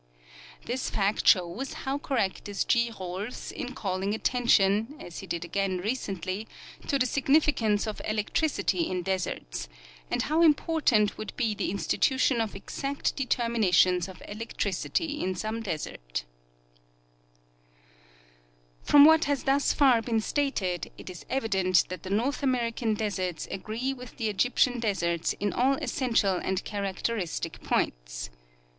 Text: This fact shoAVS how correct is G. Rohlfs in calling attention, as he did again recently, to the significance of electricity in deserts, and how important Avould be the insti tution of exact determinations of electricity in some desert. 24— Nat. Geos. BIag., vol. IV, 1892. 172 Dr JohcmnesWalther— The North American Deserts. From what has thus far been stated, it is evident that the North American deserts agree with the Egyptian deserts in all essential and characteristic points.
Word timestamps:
This 0.65 0.89
fact 0.89 1.25
shoAVS 1.25 1.73
how 1.85 1.93
correct 1.99 2.49
is 2.49 2.65
G. 2.65 2.89
Rohlfs 2.89 3.51
in 3.51 3.75
calling 3.75 4.15
attention, 4.15 4.95
as 4.99 5.19
he 5.19 5.27
did 5.27 5.45
again 5.45 5.77
recently, 5.77 6.47
to 6.87 6.97
the 6.97 7.05
significance 7.05 7.85
of 7.85 8.01
electricity 8.07 8.89
in 8.89 9.03
deserts, 9.03 9.69
and 10.09 10.23
how 10.23 10.41
important 10.41 11.15
Avould 11.17 11.35
be 11.35 11.53
the 11.53 11.71
insti 11.71 11.99
tution 11.99 12.43
of 12.43 12.55
exact 12.55 13.15
determinations 13.15 14.07
of 14.07 14.23
electricity 14.27 15.21
in 15.21 15.35
some 15.35 15.61
desert. 15.61 16.25
24— 16.25 16.25
Nat. 16.25 16.25
Geos. 16.25 16.25
BIag., 18.81 18.85
vol. 18.85 18.97
IV, 18.97 18.97
1892. 18.97 18.97
172 18.97 18.97
Dr 18.97 18.97
JohcmnesWalther— 18.97 18.97
The 18.97 18.97
North 18.97 18.97
American 18.97 18.97
Deserts. 19.05 19.05
From 19.05 19.05
what 19.05 19.25
has 19.25 19.43
thus 19.43 19.71
far 19.73 20.01
been 20.01 20.19
stated, 20.19 20.91
it 20.97 21.09
is 21.11 21.25
evident 21.29 21.89
that 21.89 22.01
the 22.01 22.09
North 22.09 22.41
American 22.41 22.95
deserts 22.95 23.47
agree 23.51 23.93
with 23.93 24.17
the 24.17 24.29
Egyptian 24.29 24.79
deserts 24.79 25.33
in 25.33 25.53
all 25.53 25.75
essential 25.75 26.37
and 26.37 26.63
characteristic 26.63 27.61
points. 27.61 28.31